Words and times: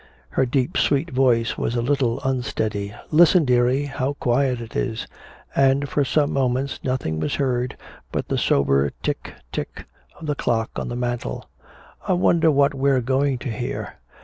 Her 0.29 0.47
deep 0.47 0.77
sweet 0.77 1.11
voice 1.11 1.59
was 1.59 1.75
a 1.75 1.81
little 1.83 2.19
unsteady. 2.23 2.91
"Listen, 3.11 3.45
dearie, 3.45 3.85
how 3.85 4.13
quiet 4.13 4.59
it 4.59 4.75
is." 4.75 5.05
And 5.55 5.87
for 5.87 6.03
some 6.03 6.33
moments 6.33 6.79
nothing 6.83 7.19
was 7.19 7.35
heard 7.35 7.77
but 8.11 8.27
the 8.27 8.37
sober 8.39 8.93
tick 9.03 9.35
tick 9.51 9.85
of 10.19 10.25
the 10.25 10.33
clock 10.33 10.71
on 10.75 10.87
the 10.87 10.95
mantle. 10.95 11.47
"I 12.07 12.13
wonder 12.13 12.49
what 12.49 12.73
we're 12.73 13.01
going 13.01 13.37
to 13.45 13.49
hear." 13.51 13.97